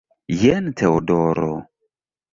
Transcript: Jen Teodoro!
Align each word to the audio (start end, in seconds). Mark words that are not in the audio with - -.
Jen 0.37 0.71
Teodoro! 0.81 1.53